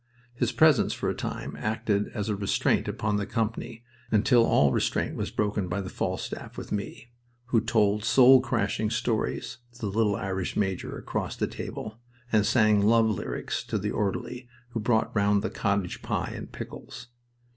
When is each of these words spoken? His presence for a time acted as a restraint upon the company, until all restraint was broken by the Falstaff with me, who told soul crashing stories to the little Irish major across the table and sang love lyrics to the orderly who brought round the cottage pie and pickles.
His 0.33 0.51
presence 0.51 0.93
for 0.93 1.11
a 1.11 1.15
time 1.15 1.55
acted 1.59 2.07
as 2.07 2.27
a 2.27 2.35
restraint 2.35 2.87
upon 2.87 3.17
the 3.17 3.27
company, 3.27 3.83
until 4.09 4.43
all 4.47 4.71
restraint 4.71 5.15
was 5.15 5.29
broken 5.29 5.67
by 5.67 5.79
the 5.79 5.91
Falstaff 5.91 6.57
with 6.57 6.71
me, 6.71 7.11
who 7.49 7.61
told 7.61 8.03
soul 8.03 8.39
crashing 8.41 8.89
stories 8.89 9.59
to 9.73 9.81
the 9.81 9.85
little 9.91 10.15
Irish 10.15 10.57
major 10.57 10.97
across 10.97 11.35
the 11.35 11.45
table 11.45 11.99
and 12.31 12.47
sang 12.47 12.81
love 12.81 13.05
lyrics 13.11 13.63
to 13.65 13.77
the 13.77 13.91
orderly 13.91 14.47
who 14.69 14.79
brought 14.79 15.15
round 15.15 15.43
the 15.43 15.51
cottage 15.51 16.01
pie 16.01 16.33
and 16.35 16.51
pickles. 16.51 17.09